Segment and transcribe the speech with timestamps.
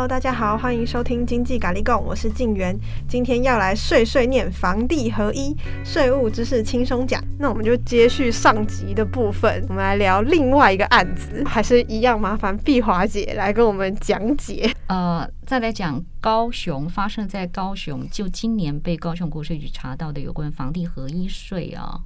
[0.00, 2.74] Hello，大家好，欢迎收听经济咖喱贡，我是静媛。
[3.06, 5.54] 今天要来碎碎念房地合一
[5.84, 7.22] 税务知识轻松讲。
[7.38, 14.74] 那我们就接续上集的部分，我们来聊另外一个案子，还是一样麻烦碧华姐来跟我们讲解。
[14.86, 22.00] 呃，再来讲高雄发生在高雄，就今年被高雄国税局查到的有关房地合一税啊。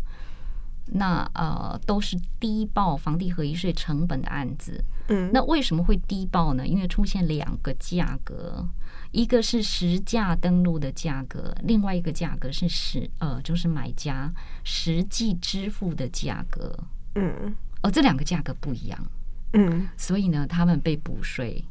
[0.87, 6.67] 那呃都是低报房地合一税成本的案子，嗯，那为什么会低报呢？
[6.67, 8.67] 因为出现两个价格，
[9.11, 16.79] 一个是实价登录的价格，另外一个价格是实呃就是买家实际支付的价格，
[17.15, 19.07] 嗯，而这两个价格不一样，
[19.55, 21.65] 嗯，所以呢，他们被补税，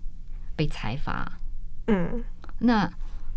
[0.56, 1.32] 被裁罚，
[1.88, 2.24] 嗯，
[2.60, 2.92] 那。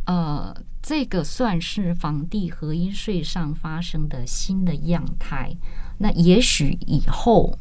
[0.07, 5.53] 呃，这个算是房地合一税上发生的新的样态。
[5.99, 7.59] 那也许以后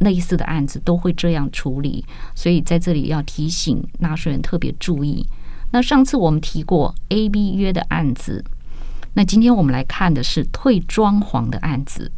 [0.00, 5.26] 类似的案子都会这样处理，所以在这里要提醒纳税人特别注意。
[5.70, 8.44] 那上次我们提过 A B 约的案子，
[9.14, 12.12] 那今天我们来看的是退装潢的案子。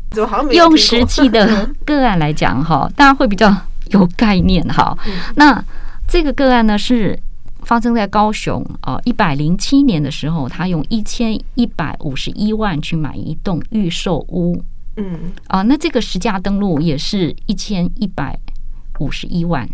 [0.50, 3.56] 用实际的个案来讲哈，大家会比较
[3.90, 4.98] 有概念哈。
[5.36, 5.64] 那
[6.08, 7.16] 这个个案呢是。
[7.64, 14.62] 发生在高雄啊，一百零七年的时候，他用一千一百五十一万去买一栋预售屋，
[14.96, 18.38] 嗯啊，那这个实价登录也是一千一百
[18.98, 19.68] 五十一万，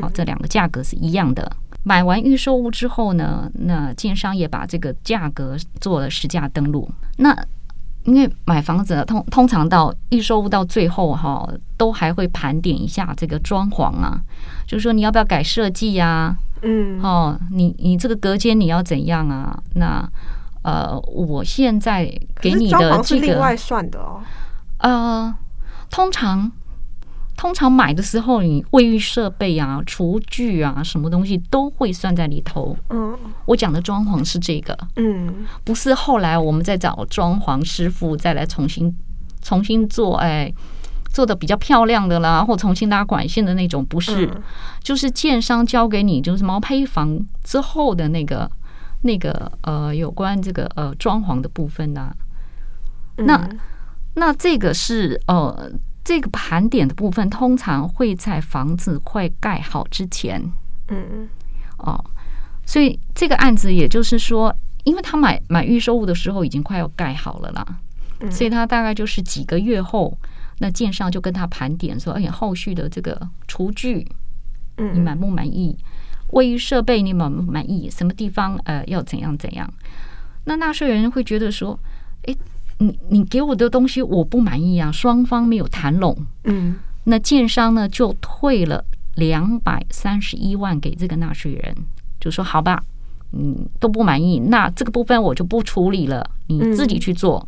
[0.00, 1.50] 啊，这两个价格是一样的。
[1.84, 6.88] 买完预售屋之后呢，那建商也把这个价格做了实价登录。
[7.16, 7.36] 那
[8.04, 14.20] 因为买房子通通常到预售屋到最后哈，都还会盘点一下这个装潢啊，
[14.66, 16.36] 就是说你要不要改设计呀？
[16.62, 19.56] 嗯，哦，你你这个隔间你要怎样啊？
[19.74, 20.08] 那
[20.62, 22.04] 呃，我现在
[22.40, 24.20] 给你的这个是另外算的哦。
[24.78, 25.34] 呃，
[25.90, 26.50] 通常
[27.36, 32.76] 通常买的时候，你卫浴设备啊、厨具啊，什么东西都会算在里头。
[32.90, 34.76] 嗯，我讲的装潢是这个。
[34.96, 38.96] 嗯，不是后来我们再找装潢师傅再来重新
[39.40, 40.52] 重新做，哎。
[41.12, 44.42] 做的比较漂亮的啦，或重新拉管线的那种，不是，嗯、
[44.82, 48.50] 就是建商交给你，就是毛坯房之后的那个
[49.02, 52.16] 那个呃，有关这个呃装潢的部分呐、啊。
[53.16, 53.58] 那、嗯、
[54.14, 55.70] 那这个是呃
[56.02, 60.42] 这个盘点的部分，通常会在房子快盖好之前。
[60.88, 61.28] 嗯
[61.76, 62.02] 哦，
[62.64, 67.66] 所以这个案子也就是说，因为他买买预售物的时候已经快要盖好了啦，
[68.20, 70.16] 嗯、所以他大概就是几个月后。
[70.62, 74.06] 那建商就跟他盘点说：“哎呀，后续的这个厨具，
[74.94, 75.76] 你满不满意？
[76.28, 77.90] 卫浴设备你满不满意？
[77.90, 79.68] 什么地方呃要怎样怎样？”
[80.46, 81.76] 那纳税人会觉得说
[82.28, 82.36] ：“哎，
[82.78, 88.84] 你你给我的东西我不满意啊，双方没有谈拢。”嗯，那建商呢就退了
[89.16, 91.74] 两百三十一万给这个纳税人，
[92.20, 92.80] 就说：“好吧，
[93.32, 97.44] 嗯，都不满意，那这个部分我就不处理了，你自己去做。”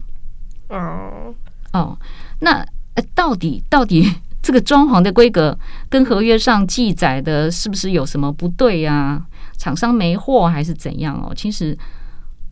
[0.69, 1.33] 哦
[1.73, 1.97] 哦，
[2.41, 2.67] 那。
[2.94, 4.09] 哎，到底到底
[4.43, 9.27] 这个装潢的规格跟合约上记载的是不是有什么不对呀、啊？
[9.56, 11.32] 厂商没货还是怎样哦？
[11.34, 11.77] 其实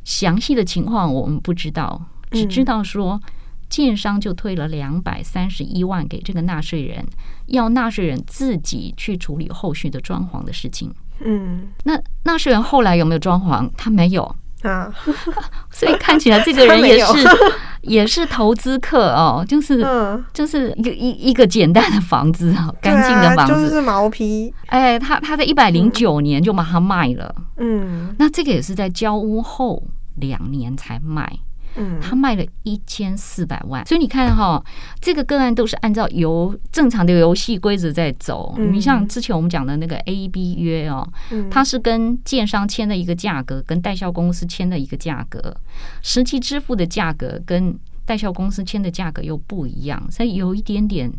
[0.04, 3.20] 详细的情况我们不知道，只知道说
[3.68, 7.04] 建商就退了两百三十一万给这个纳税人，
[7.46, 10.92] 要纳税人自己去处理后续的装潢的事情。
[11.24, 13.70] 嗯，那纳税人后来有没有装潢？
[13.76, 14.34] 他没有。
[14.62, 14.92] 啊，
[15.70, 17.28] 所以看起来这个人也是
[17.82, 19.84] 也是投资客哦，就是
[20.32, 24.52] 就是一个一一个简单的房子，干净的房子，就是毛坯。
[24.66, 29.82] 哎，他他在一百零九年就把它卖了，嗯，那这个也是在交屋后
[30.16, 31.28] 两年才卖。
[31.76, 34.62] 嗯，他卖了一千四百万，所以你看哈，
[35.00, 38.54] 这个个案都是按照游正常的游戏规则在走。
[38.58, 41.06] 你像之前我们讲的那个 A B 约哦，
[41.50, 45.56] 它是跟建商签的一个价格，跟代销公司签的一个价格，
[46.02, 51.10] 实际支付的价格跟代销公司签的价格又不一样，所以有一点点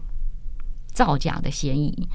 [0.87, 2.07] 造假的嫌疑。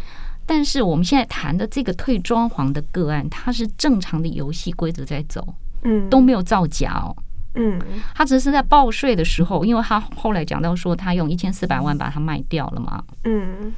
[0.46, 5.46] 但是我们现在谈的这个退装潢的个案，它是正常的游戏规则在走，
[5.82, 7.14] 嗯，都没有造假哦。
[7.58, 7.78] 嗯，
[8.14, 13.02] 他只是在报税的时候，因为他后来讲到说他用一千四百万把它卖掉了嘛。
[13.25, 13.72] 嗯，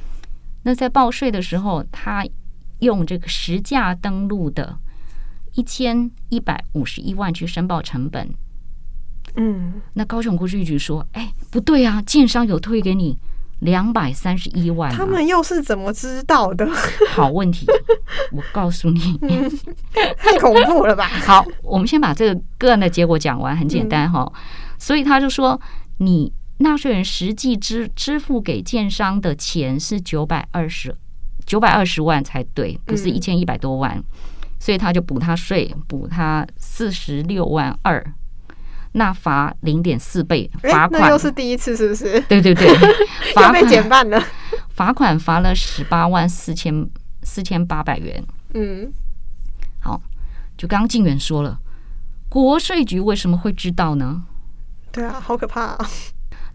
[0.63, 2.23] 那在报税的时候，他
[2.79, 4.77] 用这个实价登录的
[5.55, 8.29] 一千一百五十一万去申报成本。
[9.35, 13.17] 嗯，那高雄国税局说：“哎，不对啊，建商有退给你。”
[13.61, 16.67] 两百三十一万，他们又是怎么知道的？
[17.09, 17.65] 好问题，
[18.31, 19.19] 我告诉你，
[20.17, 21.05] 太恐怖了吧？
[21.25, 24.31] 好，我们先把这个个案的结果讲完，很简单哈。
[24.77, 25.59] 所以他就说，
[25.97, 30.95] 你纳税人实际支支付给建商的钱是九百二十
[31.45, 34.03] 九百二十万才对，不是一千一百多万。
[34.59, 38.13] 所以他就补他税，补他四十六万二，
[38.93, 42.19] 那罚零点四倍罚款，那又是第一次是不是？
[42.21, 42.67] 对对对，
[43.33, 44.21] 罚被减半了，
[44.69, 46.89] 罚款罚了十八万四千
[47.23, 48.23] 四千八百元。
[48.53, 48.91] 嗯，
[49.79, 50.01] 好，
[50.57, 51.59] 就刚刚静远说了，
[52.27, 54.23] 国税局为什么会知道呢？
[54.91, 55.89] 对啊，好可怕啊！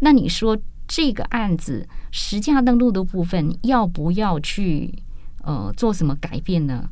[0.00, 5.02] 那你说这个案子实价登录的部分要不要去
[5.42, 6.86] 呃做什么改变呢？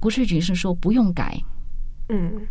[0.00, 1.38] 国税局是说不用改，
[2.08, 2.46] 嗯，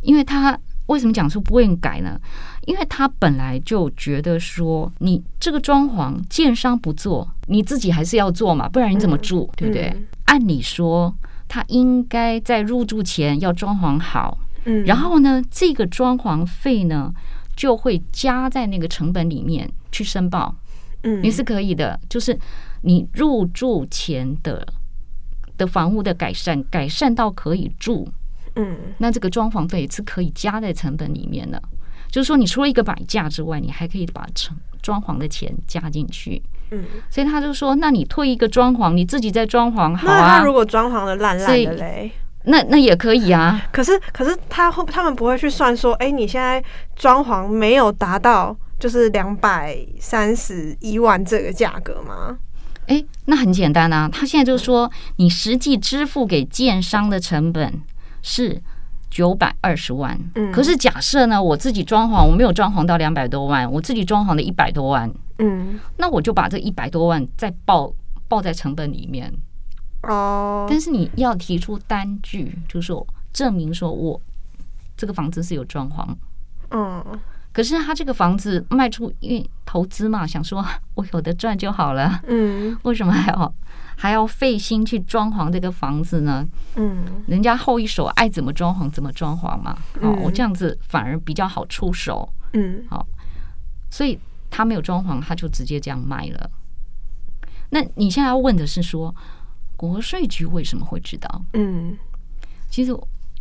[0.00, 2.20] 因为他为什么讲说不愿改呢？
[2.66, 9.94] 因为他本来就觉得说，你这个装潢建商不做，你自己还是要做嘛，不然你怎么住，对不对？
[10.26, 11.14] 按理说，
[11.48, 17.12] 他应该在入住前要装潢好，嗯，然后呢，这个装潢费呢
[17.56, 20.54] 就会加在那个成本里面去申报，
[21.02, 22.38] 嗯，也是可以的，就是
[22.82, 24.66] 你入住前的。
[25.58, 28.08] 的房屋的改善，改善到可以住，
[28.56, 31.60] 嗯，那这个装潢费是可以加在成本里面的。
[32.10, 36.84] 就是说，你除了一个摆架之外，你还可以把成装潢的钱加进去，嗯。
[37.08, 40.20] 所以他就说，那你退一个装潢，你自己再装潢好啊。
[40.20, 42.12] 那他如果装潢的烂烂的嘞，
[42.44, 43.62] 那那也可以啊。
[43.72, 46.62] 可是可是他会他们不会去算说，哎，你现在
[46.94, 52.36] 装潢没有达到就是两百三十一万这个价格吗？
[52.88, 54.10] 哎，那很简单啊！
[54.12, 57.80] 他现在就说，你实际支付给建商的成本
[58.22, 58.60] 是
[59.10, 60.18] 九百二十万。
[60.34, 65.12] 嗯，可是假设呢，我自己装潢，我没有装潢到两百多万，我自己装潢的一百多万。
[65.38, 67.92] 嗯，那我就把这一百多万再报
[68.28, 69.32] 报在成本里面。
[70.02, 74.20] 哦，但是你要提出单据，就是说证明说我
[74.96, 76.06] 这个房子是有装潢。
[76.70, 77.04] 嗯。
[77.52, 80.64] 可是他这个房子卖出，因为投资嘛，想说
[80.94, 82.20] 我有的赚就好了。
[82.26, 83.54] 嗯，为什么还要
[83.96, 86.46] 还要费心去装潢这个房子呢？
[86.76, 89.76] 嗯，人家后一手爱怎么装潢怎么装潢嘛。
[90.00, 92.26] 哦，我这样子反而比较好出手。
[92.54, 93.06] 嗯，好，
[93.90, 94.18] 所以
[94.50, 96.50] 他没有装潢，他就直接这样卖了。
[97.68, 99.14] 那你现在要问的是说，
[99.76, 101.42] 国税局为什么会知道？
[101.52, 101.98] 嗯，
[102.70, 102.98] 其实。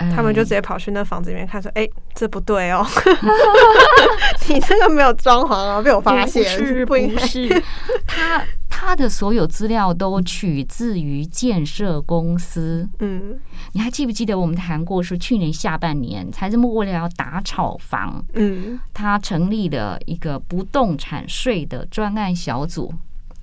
[0.09, 2.86] 他们就直接跑去那房子里面看，说：“哎、欸，这不对哦，
[4.50, 6.44] 你这个没有装潢啊，被我发现。
[6.50, 6.95] ”是不
[7.27, 7.63] 是？
[8.07, 12.88] 他他的所有资料都取自于建设公司。
[13.00, 13.39] 嗯，
[13.74, 22.92] 你还记不记得我们谈过，说去年下半年财政部为了要打炒房，嗯，他成立了一个不动产税的专案小组，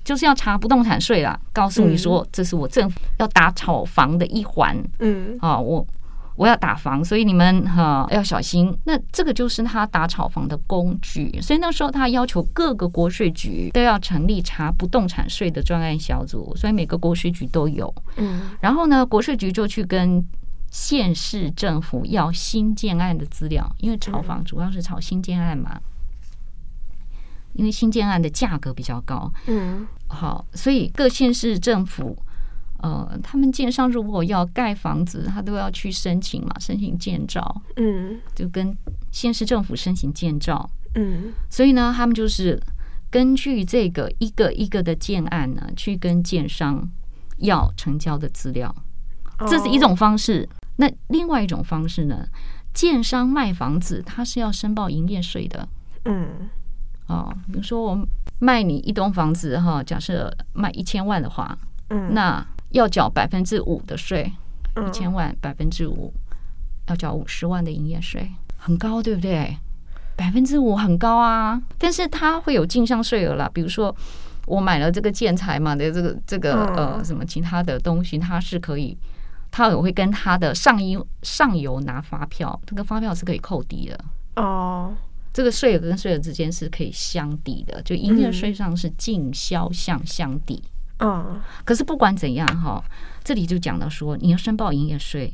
[0.02, 4.76] 就是要查不动产税啦，告诉你说这是我政府要打炒房的一环。
[4.98, 5.86] 嗯，啊，我。
[6.38, 8.72] 我要打房，所以你们哈要小心。
[8.84, 11.36] 那这个就是他打炒房的工具。
[11.42, 17.92] 所以那时候他要求各个国税局都要成立查不动产税的专案小组，所以每个国税局都有。
[18.18, 20.24] 嗯，然后呢，国税局就去跟
[20.70, 25.80] 县市政府要新建案的资料，因为炒房主要是炒新建案嘛，
[27.54, 29.28] 因为新建案的价格比较高。
[29.48, 32.16] 嗯，好，所以各县市政府。
[32.78, 38.76] 呃，他们建商如果要盖房子，他都要去申请嘛，申请建造，嗯，就跟
[39.10, 42.60] 县市政府申请建造，嗯，所以呢，他们就是
[43.10, 46.88] 根据这个一个一个的建案呢，去跟建商
[47.38, 48.72] 要成交的资料，
[49.48, 50.48] 这是一种方式。
[50.76, 52.24] 那另外一种方式呢，
[52.72, 55.68] 建商卖房子，他是要申报营业税的，
[56.04, 56.48] 嗯，
[57.08, 58.06] 哦，比如说我
[58.38, 61.58] 卖你一栋房子哈，假设卖一千万的话，
[61.88, 64.32] 嗯，那要缴百分之五的税，
[64.86, 66.12] 一千万百分之五，
[66.88, 69.56] 要缴五十万的营业税，很高，对不对？
[70.16, 73.48] 百分之五很高啊，但是它会有进项税额啦。
[73.54, 73.94] 比如说
[74.46, 78.98] 我买了这个建材嘛的这个这个呃什么其他的东西，它是可以，
[79.50, 84.04] 它也会跟它的上游上游拿发票，这个发票是可以扣抵的
[84.36, 84.92] 哦。
[85.32, 90.60] 这个税额跟税额之间是可以相抵的，就营业税上是进销项相抵。
[90.64, 90.77] 嗯，
[91.64, 92.82] 可是不管怎样哈，
[93.22, 95.32] 这里就讲到说你要申报营业税，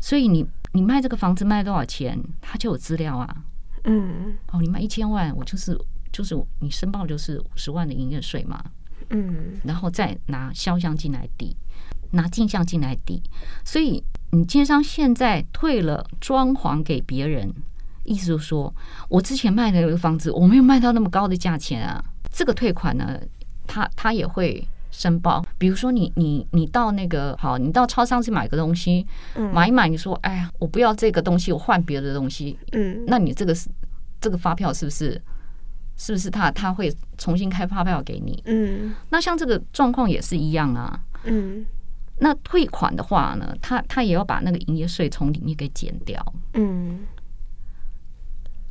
[0.00, 3.36] 所以你你卖这个房子卖多少钱，它就有资料啊。
[3.84, 5.76] 嗯，哦，你卖一千万，我就是
[6.12, 8.64] 就是你申报就是五十万的营业税嘛。
[9.10, 11.56] 嗯，然后再拿销项进来抵，
[12.12, 13.22] 拿进项进来抵，
[13.64, 17.52] 所以你建商现在退了装潢给别人，
[18.04, 18.72] 意思就是说
[19.08, 23.20] 我之前卖的那个房子我没有卖到那么高的价钱啊，这个退款呢，
[23.66, 24.66] 他他也会。
[24.96, 29.04] 申报，比如说你你你到那个好，你到超商去买个东西，
[29.52, 33.68] 买一买，你说哎呀，我不要这个东西，我换别的东西，嗯，那你这个是
[34.20, 35.20] 这个发票是不是
[35.96, 38.40] 是不是他他会重新开发票给你？
[38.46, 41.66] 嗯，那像这个状况也是一样啊，嗯，
[42.18, 46.24] 那退款的话呢，他他也要把那个营业税从里面给减掉。
[46.52, 47.00] 嗯，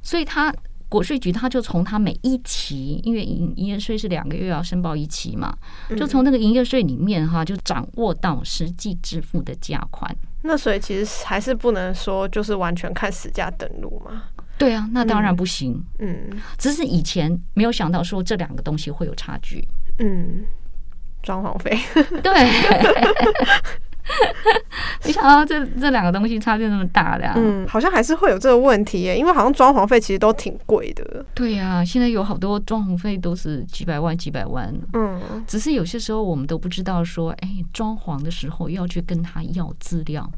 [0.02, 0.56] 所以他
[0.94, 5.58] 国税局他就从他每一期，因为营营业税是两个月要申报一期嘛，
[5.98, 10.16] 就从那个营业税里面哈，就掌握到实际支付的价款。
[10.44, 14.26] 那所以其实还是不能说就是完全看实价登录嘛。
[14.60, 15.84] 对啊，那当然不行。
[15.98, 19.68] 嗯，只是以前没有想到说这两个东西会有差距。
[19.98, 20.46] 嗯。
[21.24, 21.72] 装潢费，
[22.22, 22.32] 对，
[25.06, 31.26] 没想到这这两个东西差距那么大的，嗯，好像还是会有这个问题耶，因为好像装潢费其实都挺贵的。
[31.34, 40.30] 对呀、啊，现在有好多装潢费都是几百万、几百万，嗯，只是有些时候我们都不知道说，哎，装潢的时候要去跟他要资料，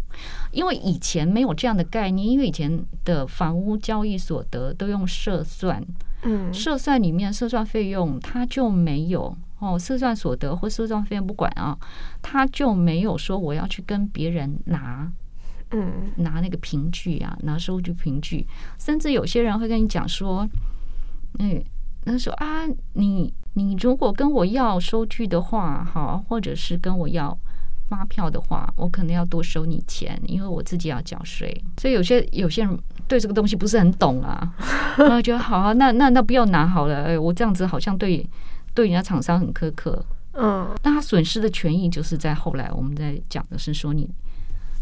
[0.52, 5.84] 因为以前没有这样的概念，因为以前的房屋交易所得都用设算，
[6.24, 9.36] 嗯，设算里面设算费用它就没有。
[9.60, 11.78] 哦，社算所得或社算费用不管啊，
[12.22, 15.10] 他就没有说我要去跟别人拿，
[15.72, 18.46] 嗯，拿那个凭据啊，拿收据凭据，
[18.78, 20.46] 甚至有些人会跟你讲说，
[21.40, 21.64] 嗯，
[22.04, 27.36] 他说啊，你你如果跟我要收据的话，好，或者是跟我要
[27.88, 31.64] 发票的话，我可能要多收你钱，因为我自己要缴税。
[31.78, 34.54] 所以有些有些人对这个东西不是很懂啊，
[35.00, 38.28] 然后觉得好啊，那那那不要拿好了，哎，我这样子好像对。
[38.76, 44.08] 对人家厂商很苛刻，嗯，但他损失的权益就是在后来我们在讲的是说你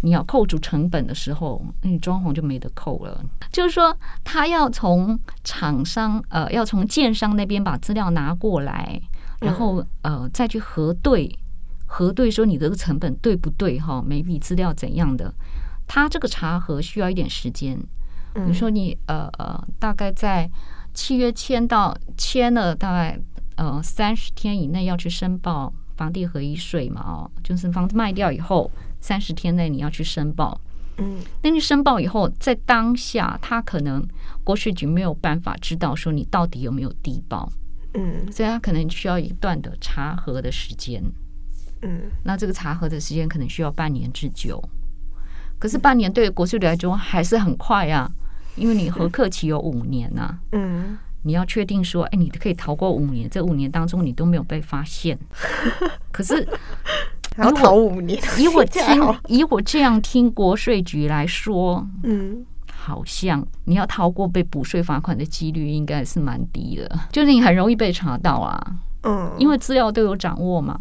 [0.02, 3.24] 你要扣除成本的时候，你装潢就没得扣了。
[3.52, 9.00] 就是说他要从厂商呃，要从建商那边把资料拿过来，
[9.40, 11.34] 然后呃再去核对
[11.86, 14.04] 核对说你这个成本对不对哈？
[14.06, 15.32] 每笔资料怎样的？
[15.86, 17.78] 他这个查核需要一点时间。
[18.34, 20.50] 比如说你呃呃，大概在
[20.96, 23.20] 契约签到签了大概。
[23.56, 27.02] 呃，三十天以内要去申报房地合一税嘛？
[27.02, 28.70] 哦，就是房子卖掉以后，
[29.00, 30.60] 三十天内你要去申报。
[30.98, 34.06] 嗯，那你申报以后，在当下他可能
[34.44, 37.52] 国税局没有办法知道说你到底有没有低报。
[37.96, 41.04] 嗯，所以他可能需要一段的查核的时间。
[41.82, 44.64] 嗯，那这个查核的时间可能需要半年之久。
[45.60, 48.12] 可是半年对国税局来说还是很快啊，
[48.56, 50.40] 因为你合客期有五年呐、啊。
[50.54, 50.98] 嗯。
[51.24, 55.18] 你要确定说，哎，你可以逃过五年，这五年当中你都没有被发现。
[56.12, 56.48] 可是，
[57.38, 68.76] 要逃五年，以我 听，以我这样听国税局来说，嗯，好像你要逃过被补税罚款的几率应该是蛮低的，就是你很容易被查到啊。
[69.04, 70.78] 嗯，因为资料都有掌握嘛。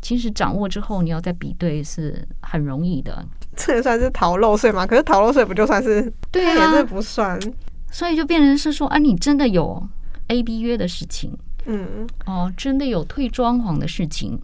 [0.00, 3.24] 其实掌握之后，你要再比对是很容易的。
[3.56, 4.86] 这也算是逃漏税吗？
[4.86, 6.12] 可是逃漏税不就算是？
[6.30, 7.36] 对啊，这不算。
[7.90, 9.88] 所以就变成是说，啊，你真的有
[10.28, 14.38] A B 约的事情，嗯，哦，真的有退装潢的事情，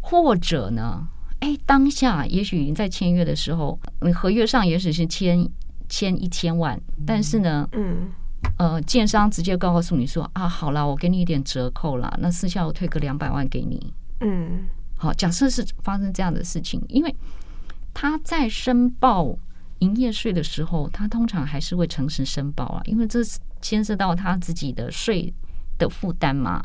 [0.00, 1.08] 或者呢，
[1.40, 5.48] 哎，当下也许你在签约的时候，你合约上也许是签
[5.88, 8.10] 签一千万，但是呢，嗯，
[8.58, 17.14] 呃，建商直接告诉你说，啊，好了，我给你一点折扣了，那私下我退个两百万给你，嗯，好，假设是发生这样的事情，因为
[17.94, 19.36] 他在申报。
[19.82, 23.18] 营业税的时候，他通常还是会诚实申报啊，因为这
[23.60, 25.32] 牵涉到他自己的税
[25.76, 26.62] 的负担嘛。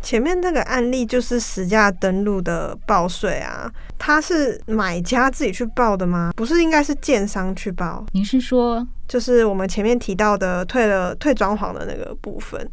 [0.00, 6.30] 前面那个案例就是实价登录的报税啊，他是买家自己去报的吗？
[6.36, 8.04] 不是，应该是建商去报。
[8.12, 12.68] 你是说，就是我们前面提到的退了退装潢的那个部分，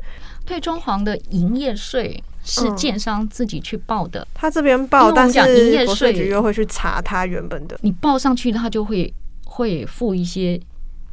[0.45, 4.19] 退装潢的营业税是建商自己去报的。
[4.19, 7.79] 嗯、他这边报，但是营业税局又会去查他原本的。
[7.81, 9.13] 你报上去，他就会。
[9.51, 10.57] 会附一些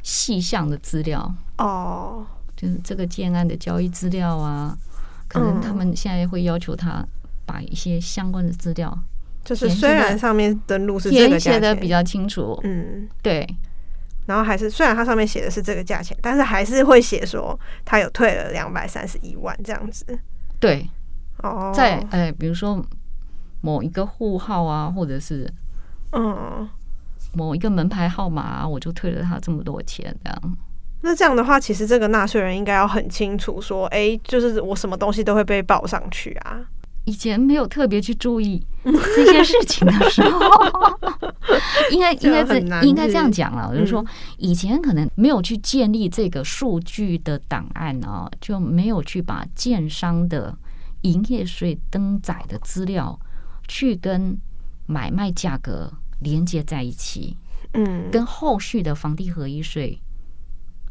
[0.01, 4.77] 细项的资料哦，就是这个建案的交易资料啊，
[5.27, 7.05] 可能他们现在会要求他
[7.45, 8.97] 把一些相关的资料，
[9.43, 13.45] 就是虽然上面登录是填写的比较清楚，嗯，对，
[14.25, 20.05] 然后还是虽然它上面写的是这个价钱，但是还是会写说他有退了两百三十一万这样子，
[20.61, 20.89] 对，
[21.43, 22.81] 哦，在哎，比如说
[23.59, 25.51] 某一个户号啊，或者是
[26.11, 26.69] 嗯。
[27.33, 30.57] 某一个门牌号码，我就退了他这么多钱，这样。
[31.01, 36.59] 那这样的话，其实这个纳税人应该要很清楚，说，哎，就是我什么东西都会被报上去啊。
[37.05, 40.39] 以前没有特别去注意这些事情的时候，
[41.89, 44.05] 应该应该这应该这样讲了，就是说，
[44.37, 50.55] 以前可能没有去建立这个数据的档案啊，就没有去把建商的
[51.01, 53.17] 营业税登载的资料
[53.67, 54.37] 去跟
[54.85, 55.91] 买卖价格。
[56.19, 57.35] 连接在一起，
[57.73, 59.99] 嗯，跟后续的房地合一税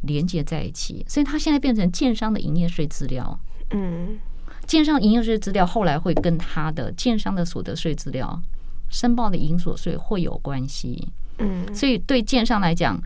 [0.03, 3.39] 连接在一起，所以它现在变成建商的营业税资料，
[3.71, 4.17] 嗯，
[4.65, 8.41] 建商营业税资料后来会跟他的建商的所得税资料
[8.89, 11.07] 申报的营所税会有关系。
[11.37, 12.99] 嗯，所以对建商来讲，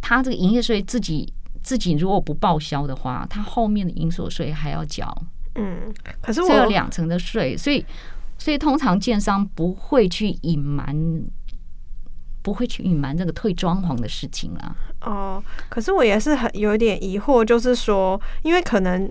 [0.00, 5.16] 他这个营业税自己自己如果不报销的话，他后面的营所税还要缴。
[5.54, 7.84] 嗯，可是我有两层的税，所以
[8.38, 10.96] 所以通常建商不会去隐瞒，
[12.40, 14.74] 不会去隐瞒这个退装潢的事情啊。
[15.02, 19.10] 哦，可是我也是很有一点疑惑，就是说，因为可能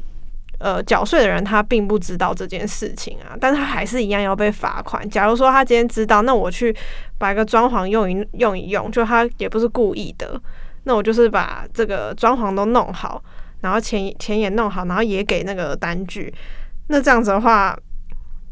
[0.59, 5.07] 呃缴税的人他并不知道这件事情啊，但他还是一样要被罚款。
[5.09, 6.75] 假如说他今天知道，那我去
[7.17, 10.41] 把一个装潢用一用一用，就他也不是故意的，
[10.83, 13.21] 那我就是把这个装潢都弄好。
[13.61, 16.31] 然后钱钱也弄好，然后也给那个单据，
[16.87, 17.75] 那这样子的话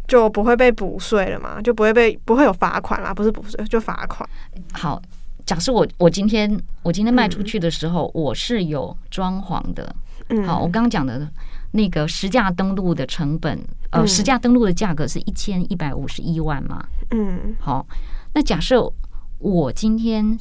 [0.07, 1.61] 就不会被补税了嘛？
[1.61, 3.13] 就不会被不会有罚款啦？
[3.13, 4.27] 不是补税就罚款。
[4.73, 5.01] 好，
[5.45, 9.95] 假设我我今天我今天卖出去的时候，嗯、我是有装潢的。
[10.29, 11.27] 嗯，好，我刚刚讲的
[11.71, 13.59] 那个实价登录的成本，
[13.91, 16.85] 呃，实价登录的价格是一千一百五十一万嘛？
[17.11, 17.85] 嗯，好，
[18.33, 18.91] 那假设
[19.39, 20.37] 我今天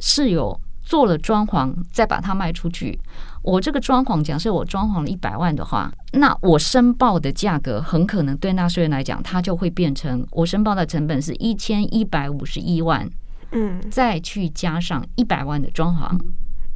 [0.00, 0.60] 是有。
[0.88, 2.98] 做了装潢，再把它卖出去。
[3.42, 13.06] 我这个装潢，假设我装潢了一百万的话，那我申报的价格很可能对纳税人来讲，它就会变成我申报的成本是一千一百五十一万，
[13.52, 16.18] 嗯，再去加上一百万的装潢，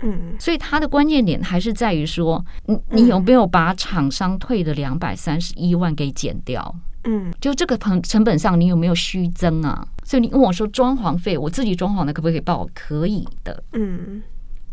[0.02, 6.74] 嗯，所以它的关键点还是在于说，你你有没有把厂商退的两百三十一万给减掉？
[6.74, 6.91] 嗯，
[7.40, 9.86] 就这个成成本上，你有没有虚增啊？
[10.04, 12.68] 所以你问我说装潢费，我自己装潢的可不可以报？
[12.74, 13.62] 可以的。
[13.72, 14.22] 嗯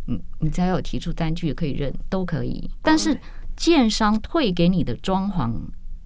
[0.07, 2.69] 嗯，你只要有提出单据可以认，都可以。
[2.81, 3.19] 但是
[3.55, 5.51] 建商退给你的装潢，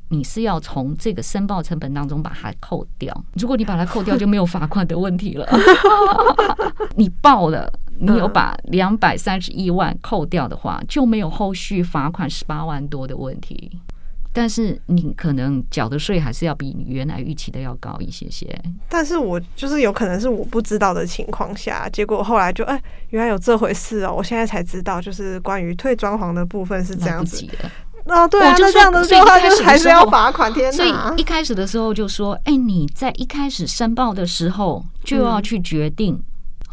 [0.10, 3.26] 你是要从这个申报成本当中把它扣掉。
[3.34, 5.48] 如果你把它扣掉，就没有罚款的问题了。
[6.96, 13.80] 你报了，你有把两百三十一万扣掉的话，就没有后续罚款十八万多的问题。
[14.34, 18.60] 但是你可能缴的税还是要比你原来预期的要高一些些。
[18.90, 24.14] 但是我就是有可能是我不知道的情况下，结果后来就哎，原来有这回事哦！
[24.18, 27.48] 我现在才知道，就是关于退装潢的部分是这样子。
[28.06, 30.52] 哦，对啊，那这样的话就还是要罚款。
[30.52, 30.72] 天哪！
[30.76, 36.20] 所以一开始的时候就说，哎，你在一开始申报的时候就要去决定。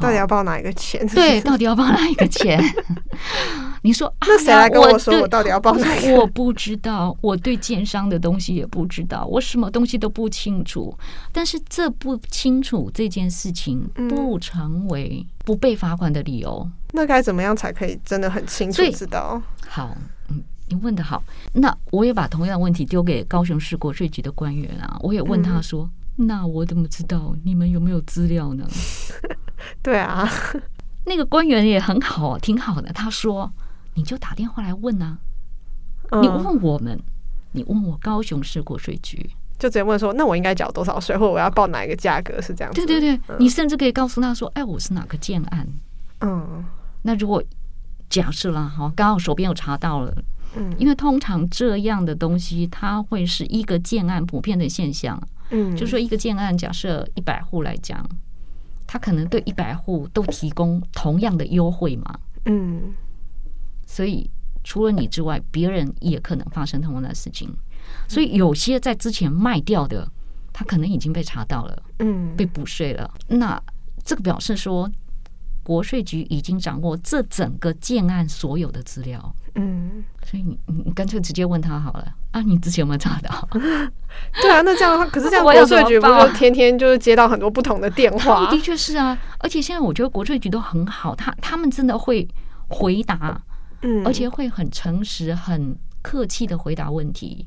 [0.01, 1.07] 到底要报哪一个钱？
[1.09, 2.59] 对，到底要报哪一个钱？
[3.83, 6.15] 你说，那谁来跟我说我到底要报哪个？
[6.17, 10.97] 我不知道，我对建商的东西也不知道，我什么东西都不清楚。
[11.33, 16.63] 但是这不清楚这件事情不成为不被罚款的理由。
[16.65, 19.41] 嗯，那该怎么样才可以真的很清楚知道？
[19.69, 19.97] 好，
[20.29, 21.23] 嗯，你问的好。
[21.55, 25.85] 那我也把同样的问题丢给高雄市国税局的官员啊，我也问他说。
[25.85, 25.91] 嗯
[26.27, 28.69] 那我怎么知道你们有没有资料呢？
[29.81, 30.29] 对啊，
[31.07, 32.93] 那个官员也很好，挺好的。
[32.93, 33.51] 他说
[33.95, 35.19] ：“你就打电话来问啊，
[36.21, 37.01] 你问我们，
[37.53, 42.41] 你问我高雄市国税局，就直接问说，那我应该缴多少税，或者我要报哪一个价格？
[42.41, 45.67] 是这样子。”对对对，你甚至可以告诉他说：“哎，我是哪个建案？”
[46.21, 46.65] 嗯，
[47.03, 47.43] 那如果
[48.09, 50.15] 假设了哈，刚好手边有查到了，
[50.57, 55.21] 嗯，因为通常这样的东西，它会是一个建案普遍的现象。
[55.51, 58.09] 嗯，就说一个建案，假设一百户来讲，
[58.87, 62.19] 他可能对一百户都提供同样的优惠嘛。
[62.45, 62.93] 嗯，
[63.91, 64.31] 所以
[64.63, 67.53] 除了你之外，别人也可能发生同样的事情。
[68.07, 70.09] 所以有些在之前卖掉的，
[70.53, 73.11] 他可能已经被查到了，嗯，被补税了。
[73.27, 73.61] 那
[74.05, 74.89] 这个表示说，
[75.65, 79.35] 国税局已经掌握这整个建案所有的资料。
[79.57, 82.41] 嗯，所以你你干脆直接问他好了啊！
[82.41, 83.49] 你之前有没有查到？
[84.41, 88.49] 对啊，那这样的话，可是这样国税局不就天天就是接到很多不同的电话？
[88.53, 92.27] 的确是啊，而且现在我觉得国税局都很好，他他们真的会
[92.69, 93.43] 回答，
[93.83, 97.47] 嗯，而且会很诚实、很客气的回答问题。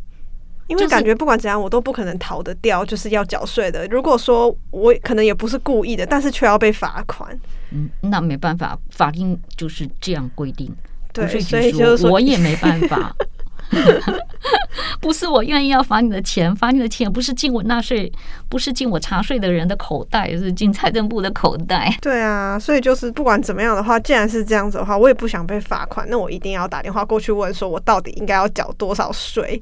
[0.68, 3.86] 因为感觉不管怎样，我都不可能逃得掉，就是要缴税的。
[3.88, 7.38] 如果说我可能也不是故意的，但是却要被罚款，
[7.72, 10.74] 嗯，那没办法，法定就是这样规定。
[11.12, 13.14] 对，所以就是说，我也没办法，
[15.04, 18.10] 不是我愿意要罚你的钱，罚你的钱不是进我纳税，
[18.48, 21.94] 不是进我查税的人的口袋，是进财政部的口袋。
[22.02, 29.62] 对啊，所以就是不管怎么样的话，既然是这样子的话，我也不想被罚款，那我一定要打电话过去问，说我到底应该要缴多少税，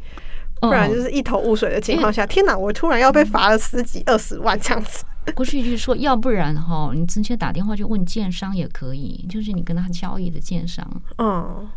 [0.60, 5.04] 不然就是一头雾水的情况下，天哪，我突然要被罚了十几二十万这样子。
[5.36, 11.68] 国税局说，要不然哈，你直接打电话去问建商也可以，就是你跟他交易的建商，嗯，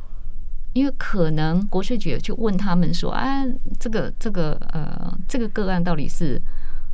[0.74, 3.42] 因为可能国税局去问他们说，啊，
[3.80, 6.38] 这个这个呃，这个个案到底是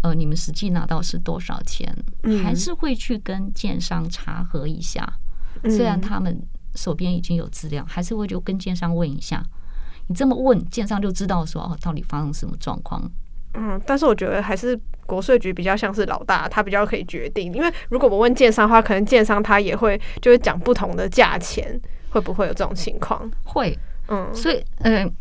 [0.03, 1.93] 呃，你们实际拿到是多少钱？
[2.45, 5.07] 还是会去跟建商查核一下，
[5.64, 6.40] 虽然他们
[6.75, 9.43] 手边已经有资料，还是会就跟建商问一下。
[10.07, 13.11] 你这么问，建商就知道说哦，到底发生什么状况。
[13.55, 17.53] 嗯，但是我觉得还是国税局比较像是老大，他比较可以决定。
[17.53, 23.31] 因为如果我问建商的话，可能建商他也会就是讲不同的价钱，会不会有这种情况？
[23.44, 25.12] 会，嗯，所以，嗯、呃。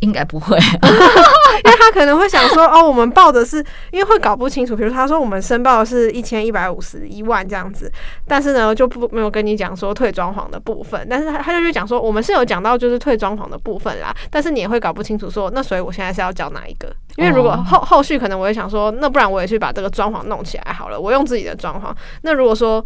[0.00, 0.54] 应该不会，
[1.64, 4.76] 因为他可能会想说，哦，我们报的是，因为会搞不清楚。
[4.76, 7.90] 比如他说我们申报的是一千一百五十一万这样子，
[8.28, 16.94] 但是呢就不没有跟你讲说退装潢的部分，但是他他就讲说我们是有讲到就是退装潢的部分啦，但是你也会搞不清楚说，那所以我现在是要交哪一个？
[17.16, 21.94] 因为如果后后续可能我也想说，那不然我也去把这个装潢弄起来好了，我用自己的装潢。
[22.20, 22.84] 那如果说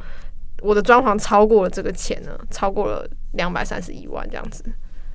[0.62, 4.64] 我的装潢超过了这个钱呢，超过了两百三十一万这样子。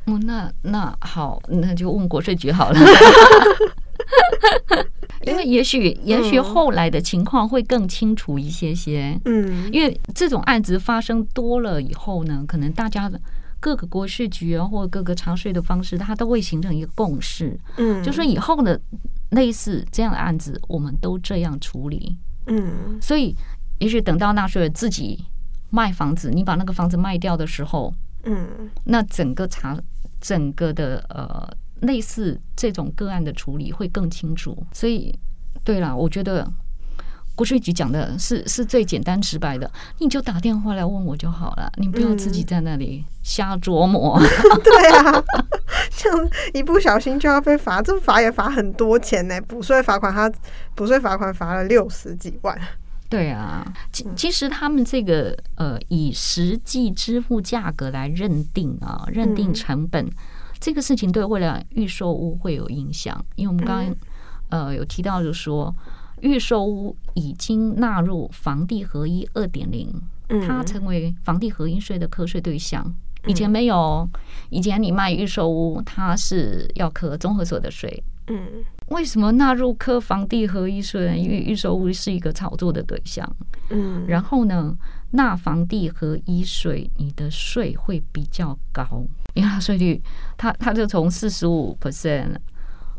[0.06, 2.80] 哦，那那好，那就问国税局好了。
[5.26, 9.17] 因为也许也许后来的情况会更清楚一些些。
[9.23, 13.17] 嗯，因为这种案子发生多了以后呢，可能大家的
[13.62, 17.58] 各个国税局啊，或各个查税的方式，它都会形成一个共识。
[17.78, 18.78] 嗯，就说以后的
[19.30, 22.17] 类似这样的案子，我们都这样处理。
[22.47, 23.34] 嗯，所以
[23.80, 25.23] 也许等到纳税人自己
[25.69, 27.93] 卖房子，你把那个房子卖掉的时候。
[28.23, 29.77] 嗯，那整个查
[30.21, 31.47] 整个的呃
[31.81, 35.13] 类似这种个案的处理会更清楚，所以
[35.63, 36.49] 对了，我觉得
[37.36, 44.17] 国税局讲的是是最简单直白的，你就打电话来问我就好了，你不要自己在那里瞎琢磨。
[44.19, 44.23] 嗯、
[44.63, 45.23] 对啊，
[45.97, 50.31] 这样一不小心就要被罚，这罚也罚很多钱呢，补税罚款他
[50.75, 52.57] 补税罚款罚了六十几万。
[53.13, 60.12] 对啊，其其实他们这个呃，以实际支付价格来认定啊，认定成本，嗯、
[60.60, 63.95] 这个事情对未来预售屋会有影响，因为我们刚刚
[64.49, 65.73] 呃有提到，就是说
[66.21, 69.93] 预售屋已经纳入房地合一二点零，
[70.47, 72.91] 它成为房地合一税的课税对象。
[73.28, 74.10] 以前没有，
[74.49, 78.04] 以前你卖预售屋，它是要课综合所得税。
[78.28, 81.17] 嗯，为什么纳入科房地合一税？
[81.17, 83.29] 因为预售屋是一个炒作的对象。
[83.69, 84.77] 嗯，然后呢，
[85.12, 88.86] 纳房地合一税，你的税会比较高，
[89.34, 90.01] 因为它税率，
[90.38, 92.36] 它它就从四十五 percent，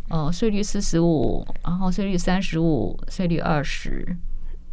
[0.09, 4.17] 呃，税率四十五，然后税率三十五，税率二十。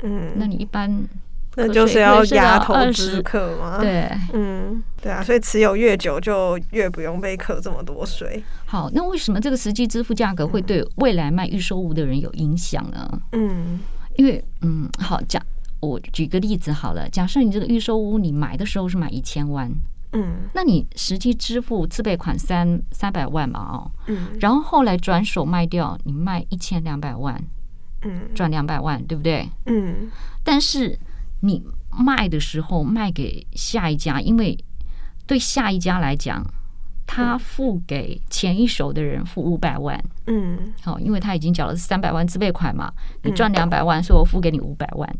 [0.04, 1.08] 嗯，那你一般。
[1.56, 3.80] 那就是要压投资课吗？
[3.82, 8.42] 对，嗯，对啊，所以持有越久就越不用被课这么多税。
[8.66, 13.22] 好，那为什么这个实际支付价格会对未来卖预售屋的人有影响呢？
[13.34, 13.82] 嗯，
[14.16, 15.44] 因为嗯，好，讲
[15.82, 19.70] 我举个例子好了，假设你这个预售屋你买的时候是买一千万，
[20.14, 27.44] 嗯，那你实际支付自备款三三百万嘛，哦，嗯，然后后来转手卖掉，你卖一千两百万，
[28.04, 29.50] 嗯，赚两百万，对不对？
[29.66, 30.10] 嗯，
[30.46, 30.98] 但是。
[31.42, 34.58] 你卖的时候卖给下一家，因为
[35.28, 36.46] 对下一家来讲，
[37.06, 42.92] 他付给前一手的人付五百万，嗯，好，因为他已经缴了三百万自备款嘛，
[43.24, 45.16] 你赚两百万，所以我付给你五百万，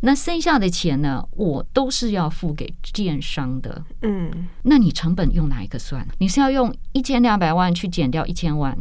[0.00, 6.06] 那剩下的钱呢，我都是要付给建商的，嗯，那你成本用哪一个算？
[6.18, 8.76] 你是要用一千两百万去减掉一千万，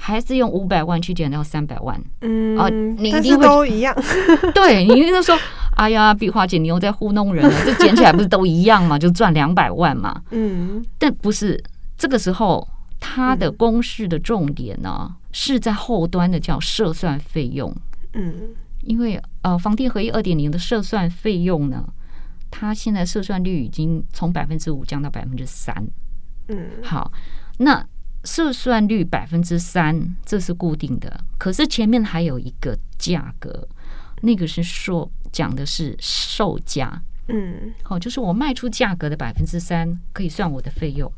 [0.00, 2.00] 还是用五百万去减掉三百万？
[2.20, 3.94] 嗯，啊，你一定会都一样，
[4.54, 5.36] 对，你一定说。
[5.74, 7.54] 哎呀，碧华姐，你又在糊弄人了。
[7.64, 8.98] 这捡起来不是都一样嘛？
[8.98, 10.20] 就赚两百万嘛。
[10.32, 11.62] 嗯，但不是
[11.96, 12.66] 这个时候，
[12.98, 17.72] 它的公式的重点呢是在后端的叫设算费用。
[18.14, 18.34] 嗯，
[18.82, 21.84] 因为呃，房地合一二点零的设算费用呢，
[22.50, 25.72] 它现在设算率已经从百分之五降到百分之三。
[26.48, 27.12] 嗯，好，
[27.58, 27.86] 那
[28.28, 33.66] 设算率百分之三，这是固定的，可是前面还有一个价格。
[34.20, 41.10] 那个是说讲的是售价，嗯，好，就是我卖出价格的百分之三可以算我的费用。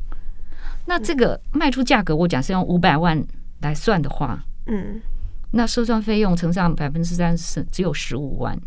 [0.85, 3.21] 那这个卖出价格，我假设用五百万
[3.59, 5.01] 来算的话，嗯，
[5.51, 8.57] 那设算费用乘上百分之三是只有十五万。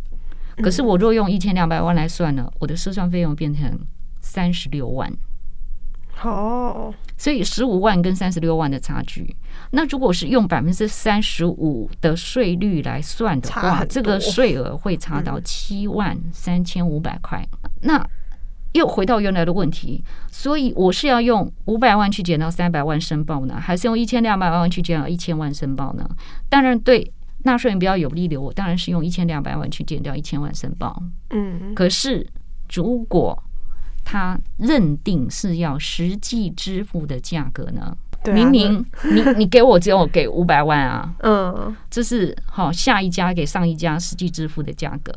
[0.58, 3.80] 可是我若用一千两百万来算呢，我的设算费用变成
[4.20, 5.10] 三十六万。
[6.22, 9.34] 哦，所以十五万跟三十六万的差距，
[9.70, 17.42] 那如果是用百分之三十五的税率来算的话，这个税额会差到七万三千五百块。
[17.80, 18.06] 那
[18.74, 26.06] 又回到原来的问题，所以我是要用五百万去减到三百万申报呢，还是用一千两百万去减到一千万申报呢？
[26.50, 27.10] 当然，对
[27.44, 31.02] 纳税人比较有利的，我当然是用一千两百万去减掉一千万申报。
[31.30, 32.26] 嗯，可是
[32.74, 33.42] 如果
[34.04, 37.96] 他认定是要实际支付的价格呢？
[38.32, 45.12] 明明你你给我只有给五百万啊，嗯，这是好下一家给上一家实际支付的价格。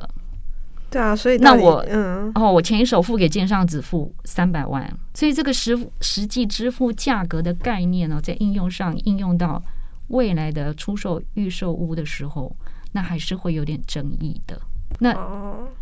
[0.89, 9.61] 对啊，所以那我嗯哦，我前一手付给建商只付三百万，所以这个实实际支付价格的概念呢，在应用上应用到
[10.07, 12.53] 未来的出售预售屋的时候，
[12.91, 14.59] 那还是会有点争议的。
[14.99, 15.13] 那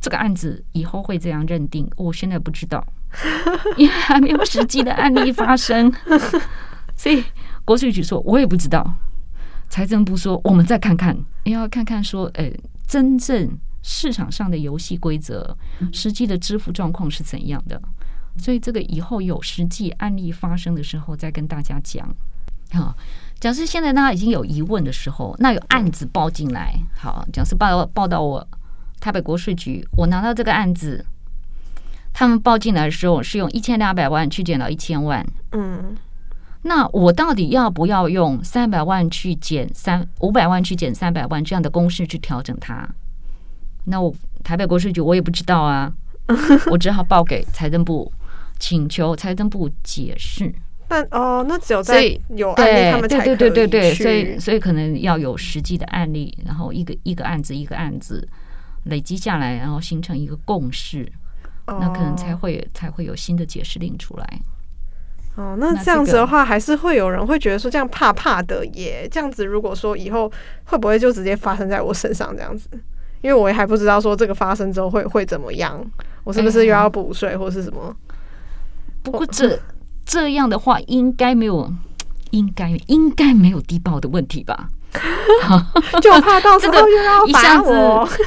[0.01, 2.85] 这个案子以后会这样认定，我现在不知道，
[3.77, 5.91] 因为还没有实际的案例发生，
[6.95, 7.23] 所以
[7.63, 8.85] 国税局说我也不知道。
[9.67, 12.49] 财政部说我们再看看，要看看说，呃，
[12.87, 13.49] 真正
[13.81, 15.55] 市场上的游戏规则，
[15.91, 17.81] 实际的支付状况是怎样的。
[18.37, 22.07] 所以这个以后有实际案例发生的时候再跟大家讲。
[22.71, 22.95] 好，
[23.39, 28.47] 假设现在大家已经有疑问的时候，那有案子报进来，好，假设报报到我
[28.99, 31.05] 台北国税局，我拿到这个案子，
[32.13, 35.95] 他们报进来的时候是用一千两百万去减到一千万，嗯，
[36.63, 42.87] 那我到底要不要用三百万去减三五百万去减三百万这样的公式去调整它？
[43.85, 45.93] 那我台北国税局我也不知道啊，
[46.71, 48.11] 我只好报给财政部。
[48.57, 50.49] 请求财政部解释，
[50.87, 58.25] 但哦，那只有在有案例他们才对对对对对，所以所以可能要有实际的案例，然后一个一个案子一个案子
[58.85, 61.07] 累积下来，然后形成一个共识，
[61.67, 64.39] 哦、那可能才会才会有新的解释令出来。
[65.35, 69.07] 哦，那这样子的话，还是会有人会觉得说这样怕怕的耶。
[69.11, 70.31] 这样子如果说以后
[70.63, 72.69] 会不会就直接发生在我身上这样子？
[73.21, 75.83] 因为我也还不知道说这个发生之后会会怎么样，
[76.23, 77.95] 我是不是又要补税或是什么？
[79.01, 79.59] 不过这
[80.05, 81.73] 这样的话，应该没有，
[82.29, 84.69] 应该应该没有低报的问题吧？
[86.01, 87.73] 就怕到时候又要一下子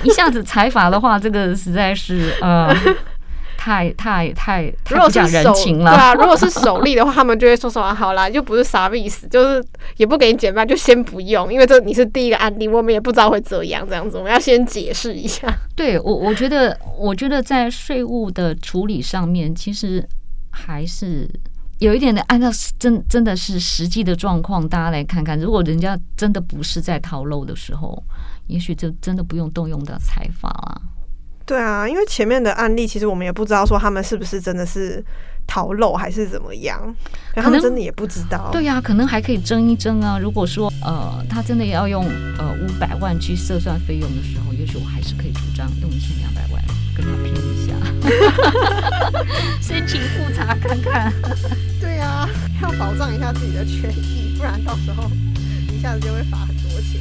[0.02, 2.74] 一下子财罚的话，这个实在是呃，
[3.56, 5.94] 太太太太不讲人情了。
[5.94, 9.64] 对啊，如果是首例的话，他们就会说说啊，好啦，就不是啥意思，就是
[9.96, 15.46] 也不给你减半，就先不用，因为这你是第一个案例，我们也不知道会这样这样子，我们要先解释一下。
[15.74, 20.06] 对我，我觉得，我觉得在税务的处理上面，其实。
[20.50, 21.28] 还是
[21.78, 25.38] 有一点的，按照真真的是实际的状况，大家来看看。
[25.38, 28.02] 如果人家真的不是在逃漏的时候，
[28.48, 30.82] 也许就真的不用动用到财阀了。
[31.48, 35.02] 对啊，因为前面的案例，其实我们也不知道说他们是不是真的是
[35.46, 36.78] 逃漏还是怎么样，
[37.34, 38.50] 可能他们真的也不知道。
[38.52, 40.18] 对呀、啊，可能还可以争一争啊。
[40.18, 42.04] 如果说呃，他真的要用
[42.36, 46.62] 呃五百万去测算费用的时候，也许我还是可以主张用一千两百万
[46.94, 47.72] 跟他拼一下。
[49.62, 51.10] 申请复查看看。
[51.80, 52.28] 对呀、啊，
[52.60, 55.10] 要保障一下自己的权益，不然到时候
[55.72, 57.00] 一下子就会罚很多钱。